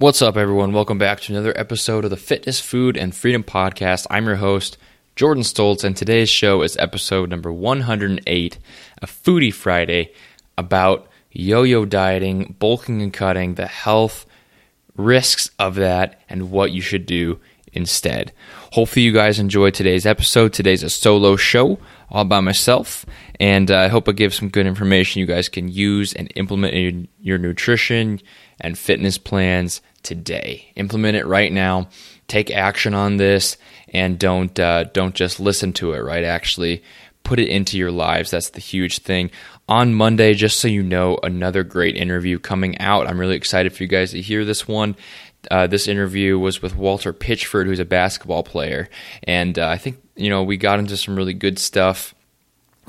[0.00, 0.72] What's up, everyone?
[0.72, 4.06] Welcome back to another episode of the Fitness, Food, and Freedom Podcast.
[4.08, 4.78] I'm your host,
[5.16, 8.58] Jordan Stoltz, and today's show is episode number 108,
[9.02, 10.12] a Foodie Friday
[10.56, 14.24] about yo yo dieting, bulking and cutting, the health
[14.96, 17.40] risks of that, and what you should do
[17.72, 18.32] instead.
[18.70, 20.52] Hopefully, you guys enjoyed today's episode.
[20.52, 21.76] Today's a solo show
[22.08, 23.04] all by myself,
[23.40, 26.74] and uh, I hope I give some good information you guys can use and implement
[26.74, 28.20] in your nutrition
[28.60, 30.72] and fitness plans today.
[30.76, 31.88] Implement it right now.
[32.26, 33.56] Take action on this,
[33.88, 36.00] and don't uh, don't just listen to it.
[36.00, 36.82] Right, actually
[37.24, 38.30] put it into your lives.
[38.30, 39.30] That's the huge thing.
[39.68, 43.06] On Monday, just so you know, another great interview coming out.
[43.06, 44.96] I'm really excited for you guys to hear this one.
[45.50, 48.88] Uh, this interview was with Walter Pitchford, who's a basketball player,
[49.24, 52.14] and uh, I think you know we got into some really good stuff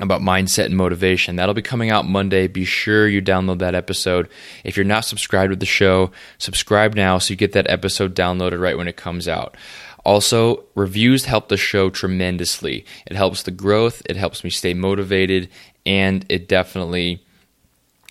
[0.02, 1.36] about mindset and motivation.
[1.36, 2.46] That'll be coming out Monday.
[2.46, 4.28] Be sure you download that episode.
[4.64, 8.60] If you're not subscribed to the show, subscribe now so you get that episode downloaded
[8.60, 9.56] right when it comes out.
[10.04, 12.84] Also, reviews help the show tremendously.
[13.06, 15.50] It helps the growth, it helps me stay motivated,
[15.84, 17.22] and it definitely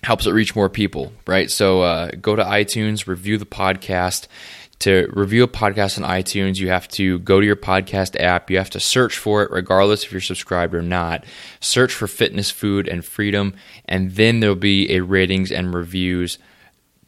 [0.02, 1.50] helps it reach more people, right?
[1.50, 4.28] So uh, go to iTunes, review the podcast.
[4.80, 8.50] To review a podcast on iTunes, you have to go to your podcast app.
[8.50, 11.24] You have to search for it, regardless if you're subscribed or not.
[11.60, 16.38] Search for fitness, food, and freedom, and then there'll be a ratings and reviews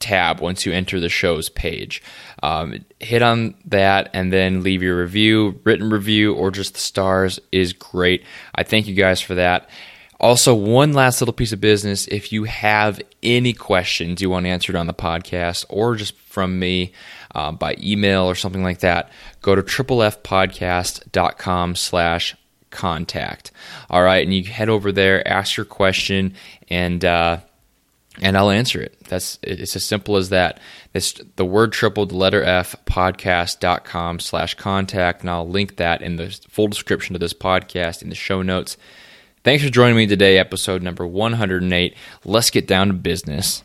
[0.01, 2.03] tab once you enter the show's page.
[2.43, 7.41] Um, hit on that and then leave your review, written review, or just the stars
[7.53, 8.23] is great.
[8.55, 9.71] I thank you guys for that.
[10.21, 12.07] Also, one last little piece of business.
[12.07, 16.93] If you have any questions you want answered on the podcast or just from me
[17.35, 22.37] uh, by email or something like that, go to triplefpodcast.com slash
[22.71, 23.53] contact.
[23.91, 26.35] All right, and you head over there, ask your question,
[26.69, 27.39] and uh,
[28.21, 28.97] and I'll answer it.
[29.09, 30.61] That's it's as simple as that.
[30.93, 36.17] It's the word triple, the letter F, podcast.com slash contact, and I'll link that in
[36.17, 38.77] the full description of this podcast in the show notes.
[39.45, 41.97] Thanks for joining me today, episode number 108.
[42.25, 43.65] Let's get down to business.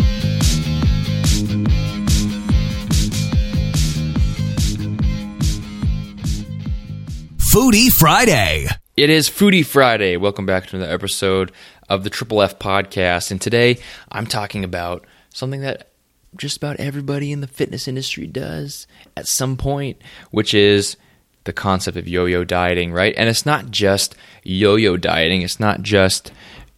[7.51, 8.65] Foodie Friday.
[8.95, 10.15] It is Foodie Friday.
[10.15, 11.51] Welcome back to another episode
[11.89, 13.29] of the Triple F podcast.
[13.29, 13.77] And today
[14.09, 15.89] I'm talking about something that
[16.37, 20.95] just about everybody in the fitness industry does at some point, which is
[21.43, 23.13] the concept of yo yo dieting, right?
[23.17, 26.31] And it's not just yo yo dieting, it's not just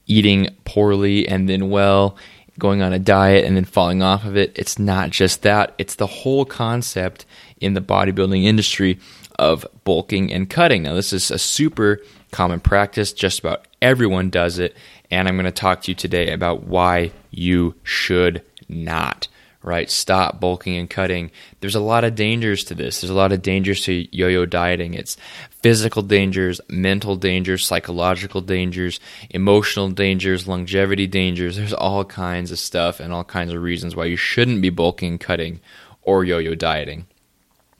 [0.07, 2.17] eating poorly and then well,
[2.57, 4.51] going on a diet and then falling off of it.
[4.55, 7.27] It's not just that, it's the whole concept
[7.61, 8.99] in the bodybuilding industry
[9.43, 10.83] of bulking and cutting.
[10.83, 14.75] Now, this is a super common practice, just about everyone does it,
[15.11, 19.27] and I'm going to talk to you today about why you should not.
[19.61, 21.31] Right, stop bulking and cutting.
[21.61, 22.99] There's a lot of dangers to this.
[22.99, 24.93] There's a lot of dangers to yo yo dieting.
[24.93, 25.15] It's
[25.61, 28.99] physical dangers, mental dangers, psychological dangers,
[29.29, 31.55] emotional dangers, longevity dangers.
[31.55, 35.11] There's all kinds of stuff and all kinds of reasons why you shouldn't be bulking,
[35.11, 35.61] and cutting,
[36.01, 37.05] or yo yo dieting.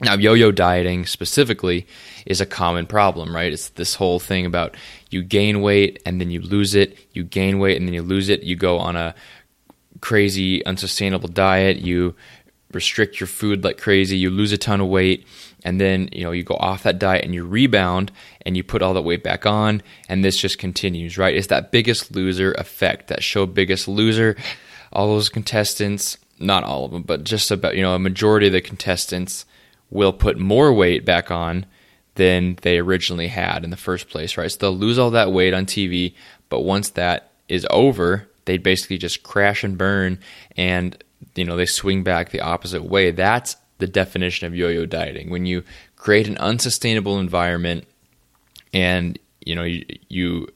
[0.00, 1.86] Now, yo yo dieting specifically
[2.26, 3.52] is a common problem, right?
[3.52, 4.76] It's this whole thing about
[5.10, 8.28] you gain weight and then you lose it, you gain weight and then you lose
[8.28, 9.14] it, you go on a
[10.00, 12.14] crazy, unsustainable diet, you
[12.72, 15.26] restrict your food like crazy, you lose a ton of weight,
[15.64, 18.10] and then you know you go off that diet and you rebound
[18.44, 21.36] and you put all that weight back on, and this just continues, right?
[21.36, 24.36] It's that biggest loser effect, that show biggest loser.
[24.92, 28.52] All those contestants, not all of them, but just about you know a majority of
[28.52, 29.46] the contestants
[29.94, 31.64] will put more weight back on
[32.16, 34.50] than they originally had in the first place, right?
[34.50, 36.14] So they'll lose all that weight on TV,
[36.50, 40.18] but once that is over, they basically just crash and burn
[40.56, 41.02] and
[41.34, 43.10] you know, they swing back the opposite way.
[43.10, 45.30] That's the definition of yo-yo dieting.
[45.30, 45.64] When you
[45.96, 47.86] create an unsustainable environment
[48.72, 50.48] and you know, you, you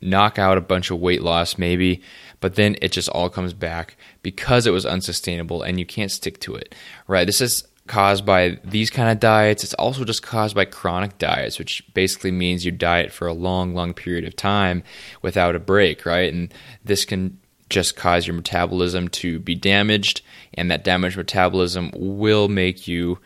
[0.00, 2.02] knock out a bunch of weight loss maybe,
[2.40, 6.40] but then it just all comes back because it was unsustainable and you can't stick
[6.40, 6.74] to it.
[7.06, 7.26] Right?
[7.26, 9.64] This is caused by these kind of diets.
[9.64, 13.74] It's also just caused by chronic diets, which basically means you diet for a long,
[13.74, 14.84] long period of time
[15.22, 16.32] without a break, right?
[16.32, 16.54] And
[16.84, 17.36] this can
[17.68, 20.22] just cause your metabolism to be damaged,
[20.54, 23.18] and that damaged metabolism will make you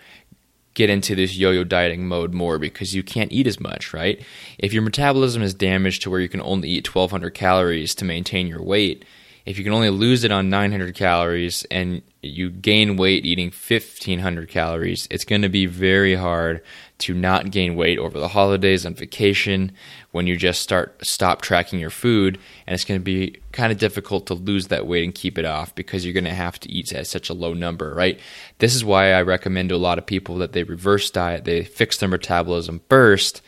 [0.73, 4.25] get into this yo-yo dieting mode more because you can't eat as much, right?
[4.59, 8.47] If your metabolism is damaged to where you can only eat 1200 calories to maintain
[8.47, 9.05] your weight,
[9.47, 14.49] if you can only lose it on 900 calories and you gain weight eating 1500
[14.49, 16.63] calories, it's going to be very hard
[16.97, 19.73] to not gain weight over the holidays on vacation
[20.13, 23.79] when you just start stop tracking your food and it's going to be kind of
[23.79, 26.71] difficult to lose that weight and keep it off because you're going to have to
[26.71, 28.19] eat at such a low number, right?
[28.59, 31.65] This is why I recommend to a lot of people that they reverse diet, they
[31.65, 33.43] fix their metabolism first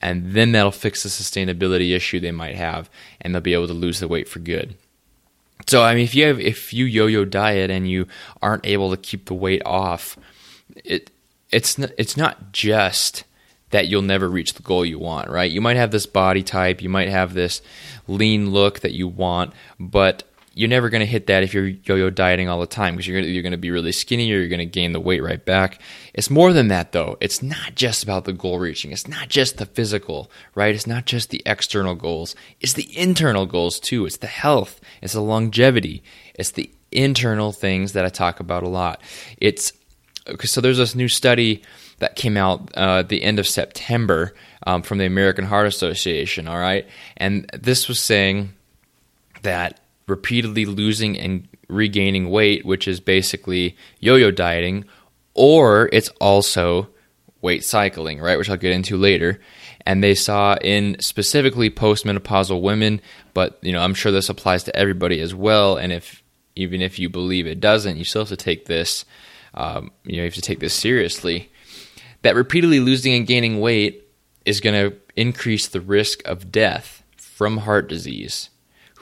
[0.00, 2.88] and then that'll fix the sustainability issue they might have
[3.20, 4.76] and they'll be able to lose the weight for good.
[5.66, 8.06] So I mean, if you have if you yo-yo diet and you
[8.40, 10.18] aren't able to keep the weight off,
[10.84, 11.10] it
[11.50, 13.24] it's not, it's not just
[13.70, 15.50] that you'll never reach the goal you want, right?
[15.50, 17.62] You might have this body type, you might have this
[18.06, 22.10] lean look that you want, but you're never going to hit that if you're yo-yo
[22.10, 24.48] dieting all the time because you're gonna, you're going to be really skinny or you're
[24.48, 25.80] going to gain the weight right back.
[26.14, 27.16] It's more than that though.
[27.20, 28.92] It's not just about the goal reaching.
[28.92, 30.74] It's not just the physical, right?
[30.74, 32.34] It's not just the external goals.
[32.60, 34.04] It's the internal goals too.
[34.04, 34.80] It's the health.
[35.00, 36.02] It's the longevity.
[36.34, 39.00] It's the internal things that I talk about a lot.
[39.38, 39.72] It's
[40.44, 41.62] so there's this new study
[41.98, 44.34] that came out uh, at the end of September
[44.66, 46.46] um, from the American Heart Association.
[46.46, 48.52] All right, and this was saying
[49.42, 54.84] that repeatedly losing and regaining weight, which is basically yo yo dieting,
[55.34, 56.88] or it's also
[57.40, 58.38] weight cycling, right?
[58.38, 59.40] Which I'll get into later.
[59.84, 63.00] And they saw in specifically postmenopausal women,
[63.34, 65.76] but you know, I'm sure this applies to everybody as well.
[65.76, 66.22] And if
[66.54, 69.04] even if you believe it doesn't, you still have to take this,
[69.54, 71.50] um, you know, you have to take this seriously.
[72.22, 74.06] That repeatedly losing and gaining weight
[74.44, 78.50] is going to increase the risk of death from heart disease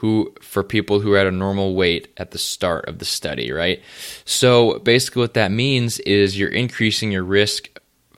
[0.01, 3.51] who for people who are at a normal weight at the start of the study,
[3.51, 3.79] right?
[4.25, 7.69] So basically what that means is you're increasing your risk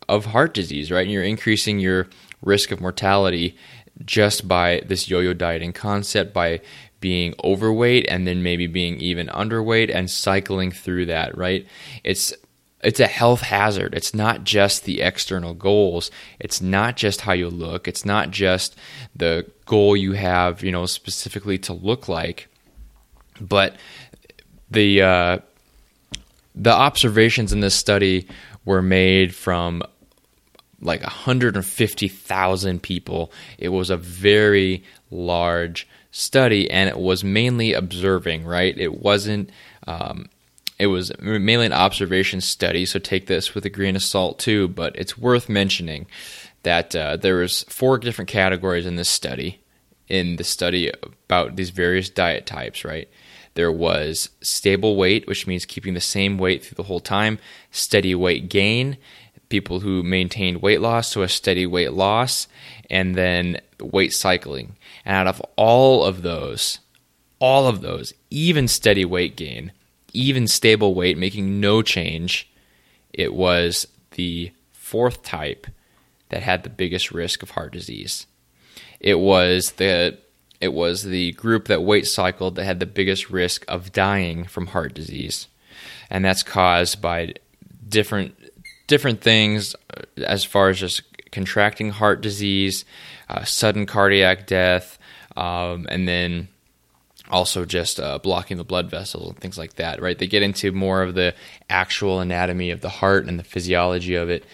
[0.07, 1.01] of heart disease, right?
[1.01, 2.07] And you're increasing your
[2.41, 3.57] risk of mortality
[4.05, 6.61] just by this yo-yo dieting concept by
[7.01, 11.67] being overweight and then maybe being even underweight and cycling through that, right?
[12.05, 12.33] It's
[12.83, 13.93] it's a health hazard.
[13.93, 16.11] It's not just the external goals.
[16.39, 17.87] It's not just how you look.
[17.87, 18.75] It's not just
[19.15, 22.49] the goal you have, you know, specifically to look like.
[23.39, 23.75] But
[24.69, 25.37] the uh,
[26.55, 28.27] the observations in this study
[28.65, 29.81] were made from
[30.81, 33.31] like 150,000 people.
[33.57, 38.45] It was a very large study, and it was mainly observing.
[38.45, 38.77] Right?
[38.77, 39.49] It wasn't.
[39.87, 40.29] Um,
[40.79, 44.67] it was mainly an observation study, so take this with a grain of salt too.
[44.67, 46.07] But it's worth mentioning
[46.63, 49.59] that uh, there was four different categories in this study.
[50.09, 53.07] In the study about these various diet types, right?
[53.55, 57.39] There was stable weight, which means keeping the same weight through the whole time.
[57.71, 58.97] Steady weight gain,
[59.49, 62.47] people who maintained weight loss, so a steady weight loss,
[62.89, 64.75] and then weight cycling.
[65.05, 66.79] And out of all of those,
[67.39, 69.71] all of those, even steady weight gain,
[70.13, 72.49] even stable weight, making no change,
[73.11, 75.67] it was the fourth type
[76.29, 78.27] that had the biggest risk of heart disease.
[78.99, 80.17] It was the
[80.61, 84.67] it was the group that weight cycled that had the biggest risk of dying from
[84.67, 85.47] heart disease.
[86.09, 87.33] And that's caused by
[87.89, 88.35] different
[88.87, 91.01] different things uh, as far as just
[91.31, 92.85] contracting heart disease,
[93.29, 94.97] uh, sudden cardiac death,
[95.35, 96.47] um, and then
[97.29, 100.17] also just uh, blocking the blood vessels and things like that, right?
[100.17, 101.33] They get into more of the
[101.69, 104.45] actual anatomy of the heart and the physiology of it.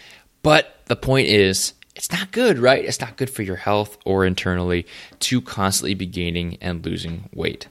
[0.42, 2.84] But the point is, it's not good, right?
[2.84, 4.86] It's not good for your health or internally
[5.20, 7.68] to constantly be gaining and losing weight.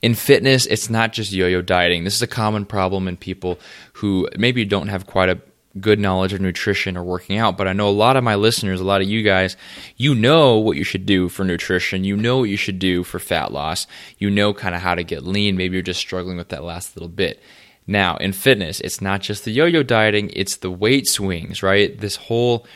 [0.00, 2.04] In fitness, it's not just yo yo dieting.
[2.04, 3.58] This is a common problem in people
[3.94, 5.40] who maybe don't have quite a
[5.80, 8.80] good knowledge of nutrition or working out, but I know a lot of my listeners,
[8.80, 9.56] a lot of you guys,
[9.96, 12.04] you know what you should do for nutrition.
[12.04, 13.86] You know what you should do for fat loss.
[14.18, 15.56] You know kind of how to get lean.
[15.56, 17.42] Maybe you're just struggling with that last little bit.
[17.86, 21.98] Now, in fitness, it's not just the yo-yo dieting, it's the weight swings, right?
[21.98, 22.66] This whole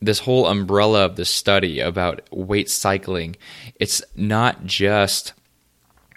[0.00, 3.36] this whole umbrella of the study about weight cycling.
[3.80, 5.32] It's not just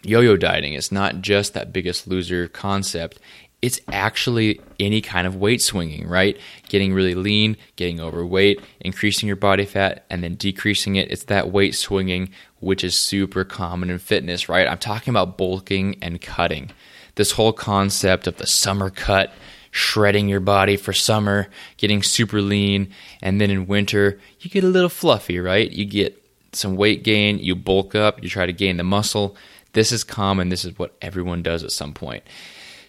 [0.03, 0.73] yo-yo dieting.
[0.73, 3.19] It's not just that biggest loser concept
[3.61, 6.37] it's actually any kind of weight swinging, right?
[6.67, 11.11] Getting really lean, getting overweight, increasing your body fat, and then decreasing it.
[11.11, 14.67] It's that weight swinging, which is super common in fitness, right?
[14.67, 16.71] I'm talking about bulking and cutting.
[17.15, 19.31] This whole concept of the summer cut,
[19.69, 22.91] shredding your body for summer, getting super lean,
[23.21, 25.69] and then in winter, you get a little fluffy, right?
[25.69, 26.17] You get
[26.51, 29.35] some weight gain, you bulk up, you try to gain the muscle.
[29.73, 30.49] This is common.
[30.49, 32.23] This is what everyone does at some point.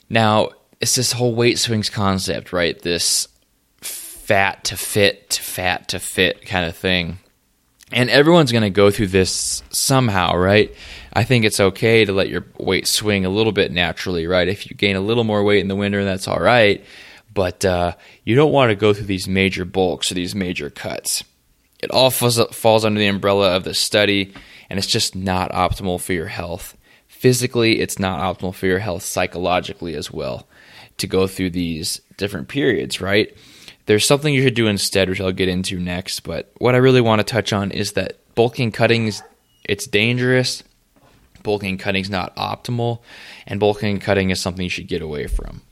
[0.08, 0.50] Now,
[0.82, 2.78] it's this whole weight swings concept, right?
[2.82, 3.28] This
[3.80, 7.20] fat to fit to fat to fit kind of thing.
[7.92, 10.74] And everyone's going to go through this somehow, right?
[11.12, 14.48] I think it's okay to let your weight swing a little bit naturally, right?
[14.48, 16.84] If you gain a little more weight in the winter, that's all right.
[17.32, 21.22] But uh, you don't want to go through these major bulks or these major cuts.
[21.80, 24.32] It all falls, falls under the umbrella of the study,
[24.68, 26.76] and it's just not optimal for your health.
[27.06, 30.48] Physically, it's not optimal for your health psychologically as well
[30.98, 33.36] to go through these different periods, right?
[33.86, 36.20] There's something you should do instead, which I'll get into next.
[36.20, 39.22] But what I really want to touch on is that bulking cutting is
[39.64, 40.62] it's dangerous.
[41.42, 43.00] Bulking cutting is not optimal,
[43.48, 45.62] and bulking cutting is something you should get away from.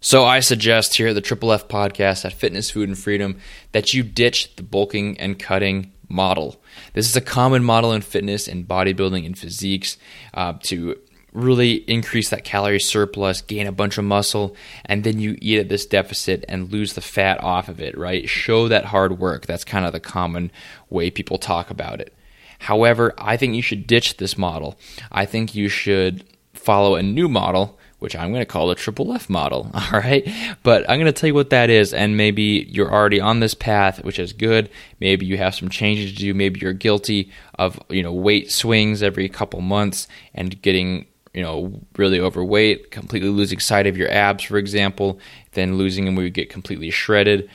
[0.00, 3.38] So I suggest here at the Triple F podcast at Fitness, Food, and Freedom
[3.72, 6.62] that you ditch the bulking and cutting model.
[6.94, 9.98] This is a common model in fitness and bodybuilding and physiques
[10.34, 10.98] uh, to
[11.32, 15.68] really increase that calorie surplus, gain a bunch of muscle, and then you eat at
[15.68, 18.28] this deficit and lose the fat off of it, right?
[18.28, 19.46] Show that hard work.
[19.46, 20.50] That's kind of the common
[20.90, 22.14] way people talk about it.
[22.60, 24.78] However, I think you should ditch this model.
[25.12, 29.12] I think you should follow a new model which I'm going to call the triple
[29.12, 29.70] F model.
[29.74, 30.28] All right.
[30.62, 31.92] But I'm going to tell you what that is.
[31.92, 34.70] And maybe you're already on this path, which is good.
[35.00, 36.34] Maybe you have some changes to do.
[36.34, 41.06] Maybe you're guilty of, you know, weight swings every couple months and getting,
[41.38, 45.20] you know, really overweight, completely losing sight of your abs, for example,
[45.52, 47.48] then losing them where you get completely shredded.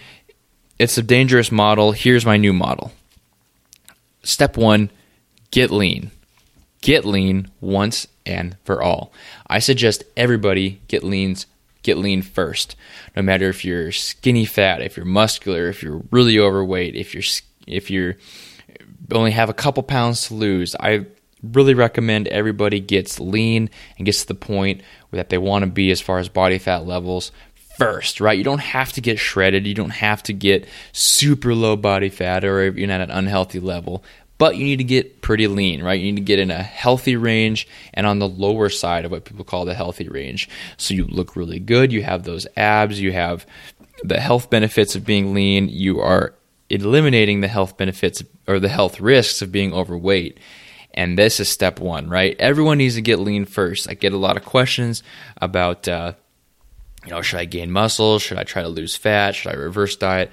[0.79, 1.91] It's a dangerous model.
[1.91, 2.93] Here's my new model.
[4.23, 4.89] Step one,
[5.51, 6.11] get lean.
[6.79, 9.11] Get lean once and for all.
[9.47, 11.45] I suggest everybody get leans
[11.81, 12.77] get lean first.
[13.17, 17.23] No matter if you're skinny fat, if you're muscular, if you're really overweight, if you're
[17.67, 18.15] if you're
[19.11, 21.05] only have a couple pounds to lose, I
[21.43, 24.81] really recommend everybody gets lean and gets to the point
[25.11, 27.31] that they want to be as far as body fat levels
[27.77, 28.37] first, right?
[28.37, 29.67] You don't have to get shredded.
[29.67, 33.59] You don't have to get super low body fat or you're not at an unhealthy
[33.59, 34.03] level
[34.37, 35.99] but you need to get pretty lean, right?
[35.99, 39.23] You need to get in a healthy range and on the lower side of what
[39.23, 40.49] people call the healthy range.
[40.75, 43.45] So you look really good, you have those abs, you have
[44.03, 46.33] the health benefits of being lean, you are
[46.69, 50.39] eliminating the health benefits or the health risks of being overweight.
[50.93, 52.35] And this is step one, right?
[52.39, 53.89] Everyone needs to get lean first.
[53.89, 55.01] I get a lot of questions
[55.37, 56.13] about, uh,
[57.03, 58.19] you know, should I gain muscle?
[58.19, 59.35] Should I try to lose fat?
[59.35, 60.31] Should I reverse diet?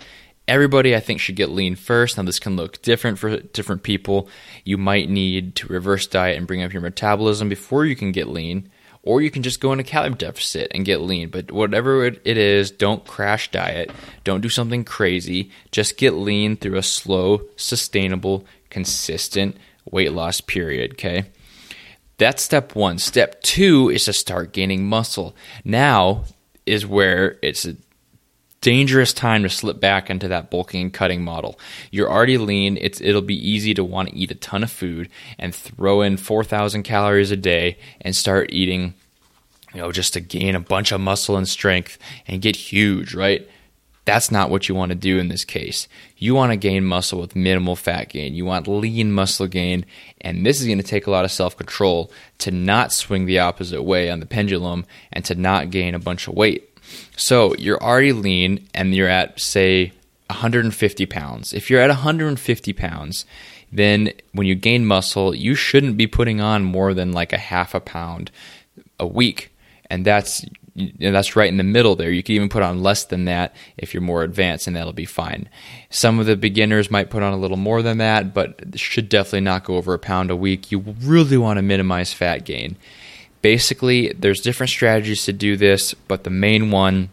[0.50, 2.16] everybody I think should get lean first.
[2.16, 4.28] Now this can look different for different people.
[4.64, 8.28] You might need to reverse diet and bring up your metabolism before you can get
[8.28, 8.68] lean,
[9.02, 11.30] or you can just go in a calorie deficit and get lean.
[11.30, 13.92] But whatever it is, don't crash diet.
[14.24, 15.52] Don't do something crazy.
[15.70, 19.56] Just get lean through a slow, sustainable, consistent
[19.90, 21.24] weight loss period, okay?
[22.18, 22.98] That's step 1.
[22.98, 25.34] Step 2 is to start gaining muscle.
[25.64, 26.24] Now
[26.66, 27.76] is where it's a
[28.60, 31.58] dangerous time to slip back into that bulking and cutting model.
[31.90, 32.76] You're already lean.
[32.80, 36.16] It's it'll be easy to want to eat a ton of food and throw in
[36.16, 38.94] 4,000 calories a day and start eating,
[39.72, 43.48] you know, just to gain a bunch of muscle and strength and get huge, right?
[44.10, 45.86] That's not what you want to do in this case.
[46.16, 48.34] You want to gain muscle with minimal fat gain.
[48.34, 49.86] You want lean muscle gain.
[50.20, 53.38] And this is going to take a lot of self control to not swing the
[53.38, 56.76] opposite way on the pendulum and to not gain a bunch of weight.
[57.16, 59.92] So you're already lean and you're at, say,
[60.26, 61.54] 150 pounds.
[61.54, 63.24] If you're at 150 pounds,
[63.70, 67.76] then when you gain muscle, you shouldn't be putting on more than like a half
[67.76, 68.32] a pound
[68.98, 69.54] a week.
[69.88, 72.10] And that's that's right in the middle there.
[72.10, 75.04] You can even put on less than that if you're more advanced, and that'll be
[75.04, 75.48] fine.
[75.90, 79.40] Some of the beginners might put on a little more than that, but should definitely
[79.40, 80.70] not go over a pound a week.
[80.70, 82.76] You really want to minimize fat gain.
[83.42, 87.10] Basically, there's different strategies to do this, but the main one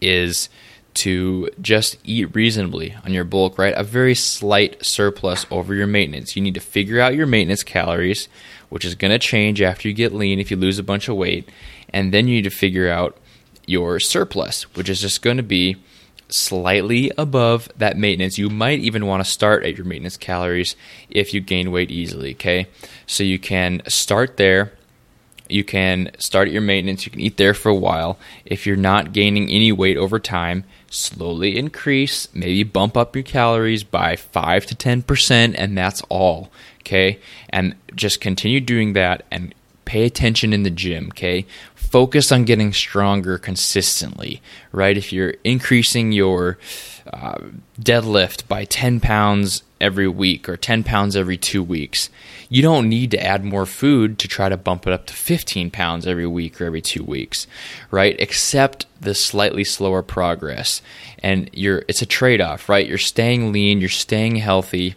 [0.00, 0.48] is
[0.92, 3.74] to just eat reasonably on your bulk, right?
[3.76, 6.34] A very slight surplus over your maintenance.
[6.36, 8.28] You need to figure out your maintenance calories,
[8.68, 11.16] which is going to change after you get lean if you lose a bunch of
[11.16, 11.48] weight.
[11.92, 13.16] And then you need to figure out
[13.66, 15.76] your surplus, which is just going to be
[16.28, 18.38] slightly above that maintenance.
[18.38, 20.76] You might even want to start at your maintenance calories
[21.08, 22.66] if you gain weight easily, okay?
[23.06, 24.72] So you can start there
[25.50, 27.04] you can start at your maintenance.
[27.04, 28.18] You can eat there for a while.
[28.44, 33.84] If you're not gaining any weight over time, slowly increase, maybe bump up your calories
[33.84, 36.50] by 5 to 10%, and that's all.
[36.80, 37.18] Okay?
[37.48, 39.54] And just continue doing that and
[39.90, 41.44] Pay attention in the gym, okay?
[41.74, 44.96] Focus on getting stronger consistently, right?
[44.96, 46.58] If you're increasing your
[47.12, 47.38] uh,
[47.76, 52.08] deadlift by 10 pounds every week or 10 pounds every two weeks,
[52.48, 55.72] you don't need to add more food to try to bump it up to 15
[55.72, 57.48] pounds every week or every two weeks,
[57.90, 58.14] right?
[58.20, 60.82] Accept the slightly slower progress.
[61.18, 62.86] And you're, it's a trade off, right?
[62.86, 64.94] You're staying lean, you're staying healthy,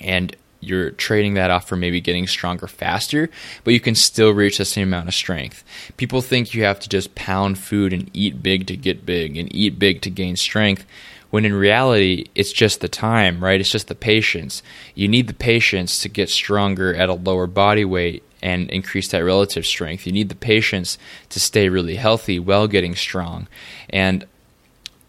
[0.00, 3.28] and you're trading that off for maybe getting stronger faster,
[3.64, 5.64] but you can still reach the same amount of strength.
[5.96, 9.54] People think you have to just pound food and eat big to get big and
[9.54, 10.86] eat big to gain strength
[11.30, 13.58] when in reality it's just the time, right?
[13.58, 14.62] It's just the patience.
[14.94, 19.24] You need the patience to get stronger at a lower body weight and increase that
[19.24, 20.06] relative strength.
[20.06, 20.98] You need the patience
[21.30, 23.48] to stay really healthy while getting strong.
[23.88, 24.26] And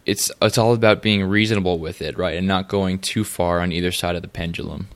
[0.06, 2.38] it's it's all about being reasonable with it, right?
[2.38, 4.88] And not going too far on either side of the pendulum.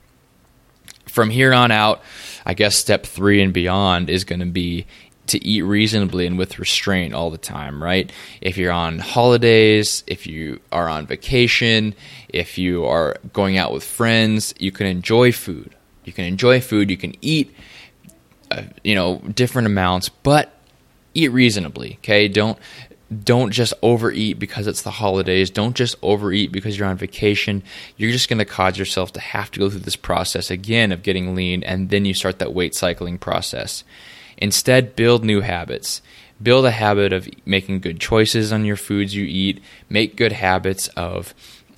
[1.18, 2.04] From here on out,
[2.46, 4.86] I guess step 3 and beyond is going to be
[5.26, 8.12] to eat reasonably and with restraint all the time, right?
[8.40, 11.96] If you're on holidays, if you are on vacation,
[12.30, 15.76] if you are going out with friends, you can enjoy food.
[16.06, 17.52] You can enjoy food, you can eat
[18.52, 20.54] uh, you know, different amounts, but
[21.16, 22.28] eat reasonably, okay?
[22.28, 22.60] Don't
[23.24, 25.50] don't just overeat because it's the holidays.
[25.50, 27.64] Don't just overeat because you're on vacation.
[27.96, 31.04] You're just going to cause yourself to have to go through this process again of
[31.04, 33.84] getting lean, and then you start that weight cycling process.
[34.38, 36.02] Instead, build new habits.
[36.42, 39.62] Build a habit of making good choices on your foods you eat.
[39.90, 41.34] Make good habits of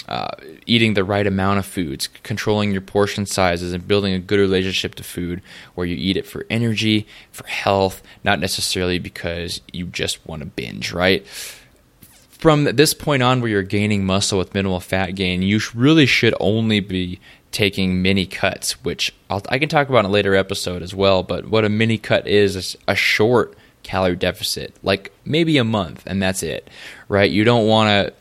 [0.09, 0.31] uh,
[0.65, 4.95] eating the right amount of foods, controlling your portion sizes, and building a good relationship
[4.95, 5.41] to food
[5.75, 10.47] where you eat it for energy, for health, not necessarily because you just want to
[10.47, 11.25] binge, right?
[11.27, 16.33] From this point on, where you're gaining muscle with minimal fat gain, you really should
[16.39, 17.19] only be
[17.51, 21.21] taking mini cuts, which I'll, i can talk about in a later episode as well.
[21.21, 26.03] But what a mini cut is, is a short calorie deficit, like maybe a month,
[26.05, 26.67] and that's it,
[27.07, 27.29] right?
[27.29, 28.18] You don't want to.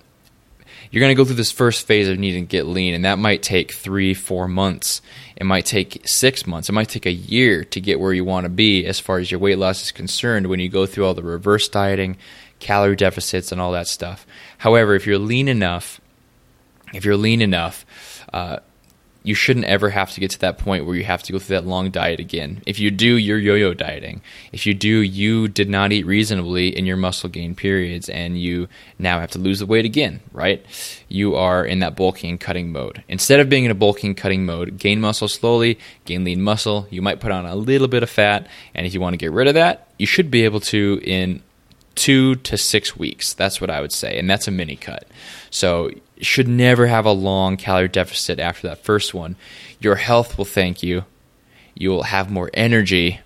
[0.90, 3.18] You're going to go through this first phase of needing to get lean, and that
[3.18, 5.02] might take three, four months.
[5.36, 6.68] It might take six months.
[6.68, 9.30] It might take a year to get where you want to be as far as
[9.30, 12.16] your weight loss is concerned when you go through all the reverse dieting,
[12.58, 14.26] calorie deficits, and all that stuff.
[14.58, 16.00] However, if you're lean enough,
[16.94, 17.84] if you're lean enough,
[18.32, 18.58] uh,
[19.28, 21.54] you shouldn't ever have to get to that point where you have to go through
[21.54, 22.62] that long diet again.
[22.64, 24.22] If you do, you're yo yo dieting.
[24.52, 28.68] If you do, you did not eat reasonably in your muscle gain periods and you
[28.98, 30.64] now have to lose the weight again, right?
[31.08, 33.04] You are in that bulking and cutting mode.
[33.06, 36.86] Instead of being in a bulking cutting mode, gain muscle slowly, gain lean muscle.
[36.88, 39.32] You might put on a little bit of fat, and if you want to get
[39.32, 41.42] rid of that, you should be able to in
[41.96, 43.34] two to six weeks.
[43.34, 45.06] That's what I would say, and that's a mini cut.
[45.50, 49.36] So should never have a long calorie deficit after that first one.
[49.80, 51.04] Your health will thank you.
[51.74, 53.20] You will have more energy.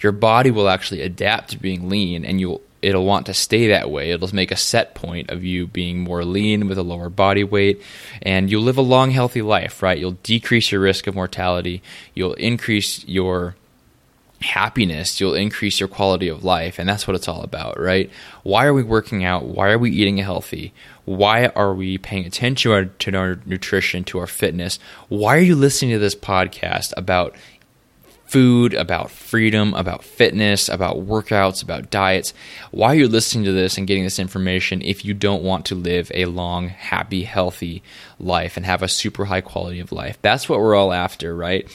[0.00, 3.90] Your body will actually adapt to being lean and you'll it'll want to stay that
[3.90, 4.12] way.
[4.12, 7.82] It'll make a set point of you being more lean with a lower body weight
[8.22, 9.98] and you'll live a long healthy life, right?
[9.98, 11.82] You'll decrease your risk of mortality.
[12.14, 13.56] You'll increase your
[14.40, 16.78] happiness, you'll increase your quality of life.
[16.78, 18.10] And that's what it's all about, right?
[18.42, 19.44] Why are we working out?
[19.44, 20.72] Why are we eating healthy?
[21.04, 24.78] Why are we paying attention to our, nutrition, to our fitness?
[25.08, 27.34] Why are you listening to this podcast about
[28.26, 32.34] food, about freedom, about fitness, about workouts, about diets?
[32.70, 35.74] Why are you listening to this and getting this information if you don't want to
[35.74, 37.82] live a long, happy, healthy
[38.20, 40.18] life and have a super high quality of life?
[40.20, 41.68] That's what we're all after, right?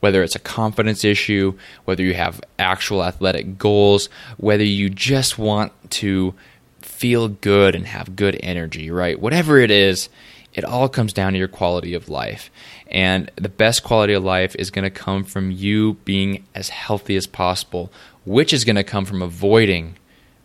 [0.00, 5.72] Whether it's a confidence issue, whether you have actual athletic goals, whether you just want
[5.90, 6.34] to
[6.80, 9.20] feel good and have good energy, right?
[9.20, 10.08] Whatever it is,
[10.54, 12.50] it all comes down to your quality of life.
[12.90, 17.16] And the best quality of life is going to come from you being as healthy
[17.16, 17.92] as possible,
[18.24, 19.96] which is going to come from avoiding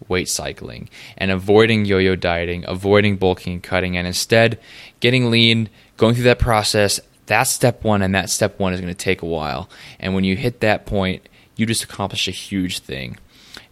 [0.07, 4.59] weight cycling and avoiding yo yo dieting, avoiding bulking and cutting, and instead
[4.99, 6.99] getting lean, going through that process,
[7.31, 9.69] that's step one, and that step one is going to take a while.
[9.99, 13.17] And when you hit that point, you just accomplish a huge thing.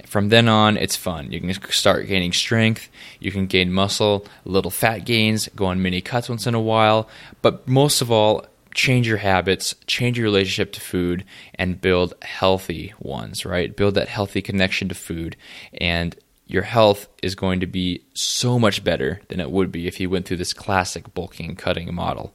[0.06, 1.32] From then on, it's fun.
[1.32, 6.02] You can start gaining strength, you can gain muscle, little fat gains, go on mini
[6.02, 7.10] cuts once in a while,
[7.42, 12.94] but most of all, change your habits, change your relationship to food, and build healthy
[13.00, 13.76] ones, right?
[13.76, 15.36] Build that healthy connection to food,
[15.74, 16.16] and
[16.48, 20.10] your health is going to be so much better than it would be if you
[20.10, 22.34] went through this classic bulking cutting model.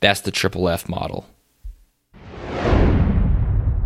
[0.00, 1.26] That's the triple F model.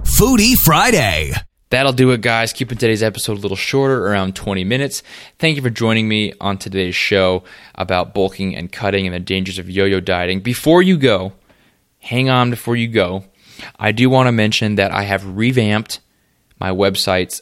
[0.02, 1.32] Foodie Friday.
[1.70, 2.52] That'll do it, guys.
[2.52, 5.04] Keeping today's episode a little shorter, around 20 minutes.
[5.38, 7.44] Thank you for joining me on today's show
[7.76, 10.40] about bulking and cutting and the dangers of yo yo dieting.
[10.40, 11.32] Before you go,
[12.00, 13.24] hang on before you go.
[13.78, 16.00] I do want to mention that I have revamped
[16.58, 17.40] my website's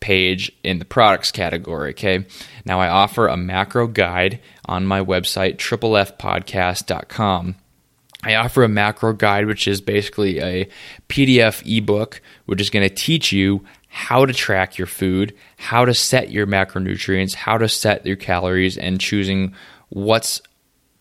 [0.00, 1.90] page in the products category.
[1.90, 2.26] Okay.
[2.64, 7.56] Now I offer a macro guide on my website, triplefpodcast.com.
[8.22, 10.68] I offer a macro guide, which is basically a
[11.08, 15.94] PDF ebook, which is going to teach you how to track your food, how to
[15.94, 19.54] set your macronutrients, how to set your calories, and choosing
[19.88, 20.40] what's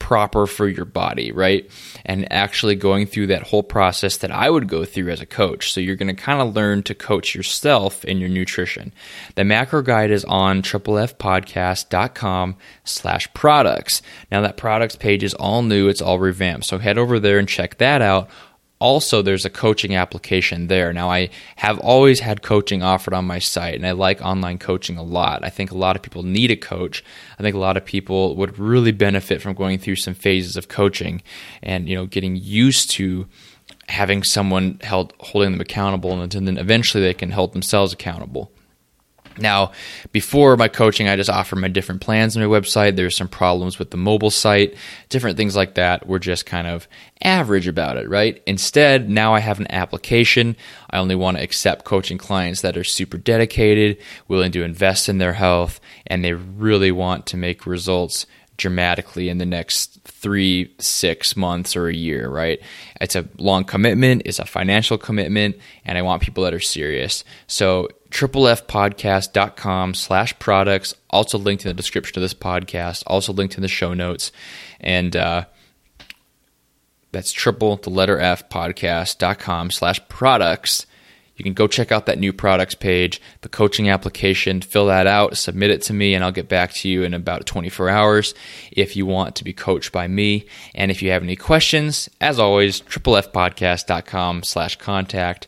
[0.10, 1.70] proper for your body, right?
[2.04, 5.72] And actually going through that whole process that I would go through as a coach.
[5.72, 8.92] So you're going to kind of learn to coach yourself in your nutrition.
[9.36, 14.02] The macro guide is on triplefpodcast.com slash products.
[14.32, 15.90] Now that products page is all new.
[15.90, 16.66] It's all revamped.
[16.66, 18.32] So head over there and check that out
[18.80, 20.94] also there's a coaching application there.
[20.94, 24.98] Now i have always had coaching offered on my site and i like online coaching
[24.98, 25.44] a lot.
[25.44, 27.04] I think a lot of people need a coach.
[27.38, 30.68] I think a lot of people would really benefit from going through some phases of
[30.68, 31.22] coaching
[31.62, 33.28] and you know getting used to
[33.88, 38.52] having someone held holding them accountable and then eventually they can hold themselves accountable
[39.42, 39.72] now,
[40.12, 42.96] before my coaching, I just offered my different plans on my website.
[42.96, 44.76] There's some problems with the mobile site,
[45.10, 46.08] different things like that.
[46.08, 46.88] We're just kind of
[47.22, 48.42] average about it, right?
[48.46, 50.56] Instead, now I have an application.
[50.90, 53.98] I only want to accept coaching clients that are super dedicated,
[54.28, 58.26] willing to invest in their health, and they really want to make results
[58.60, 62.60] dramatically in the next three, six months, or a year, right?
[63.02, 67.24] It's a long commitment, it's a financial commitment, and I want people that are serious.
[67.48, 73.62] So triplefpodcast.com slash products, also linked in the description of this podcast, also linked in
[73.62, 74.32] the show notes.
[74.80, 75.46] And uh,
[77.12, 80.86] that's triple the letter F podcast.com slash products.
[81.36, 85.38] You can go check out that new products page, the coaching application, fill that out,
[85.38, 88.34] submit it to me, and I'll get back to you in about 24 hours
[88.74, 90.48] if you want to be coached by me.
[90.76, 95.48] And if you have any questions, as always, triplefpodcast.com slash contact.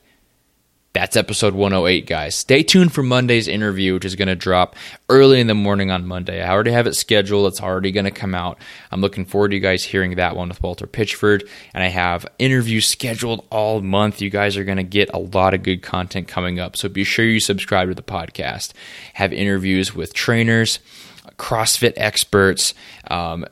[1.01, 2.35] That's episode 108, guys.
[2.35, 4.75] Stay tuned for Monday's interview, which is going to drop
[5.09, 6.43] early in the morning on Monday.
[6.43, 7.47] I already have it scheduled.
[7.47, 8.59] It's already going to come out.
[8.91, 11.49] I'm looking forward to you guys hearing that one with Walter Pitchford.
[11.73, 14.21] And I have interviews scheduled all month.
[14.21, 16.77] You guys are going to get a lot of good content coming up.
[16.77, 18.73] So be sure you subscribe to the podcast.
[19.15, 20.77] Have interviews with trainers,
[21.35, 22.75] CrossFit experts,
[23.09, 23.47] um,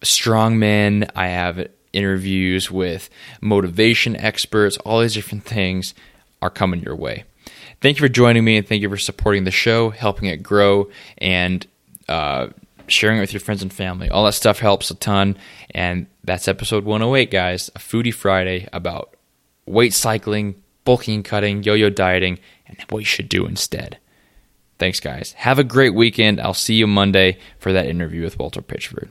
[0.00, 1.08] strongmen.
[1.14, 3.08] I have interviews with
[3.40, 5.94] motivation experts, all these different things
[6.42, 7.24] are coming your way.
[7.80, 10.90] Thank you for joining me and thank you for supporting the show, helping it grow,
[11.18, 11.66] and
[12.08, 12.48] uh,
[12.86, 14.08] sharing it with your friends and family.
[14.10, 15.36] All that stuff helps a ton.
[15.70, 17.70] And that's episode 108, guys.
[17.74, 19.16] A Foodie Friday about
[19.66, 23.98] weight cycling, bulking cutting, yo yo dieting, and what you should do instead.
[24.78, 25.32] Thanks, guys.
[25.34, 26.40] Have a great weekend.
[26.40, 29.10] I'll see you Monday for that interview with Walter Pitchford.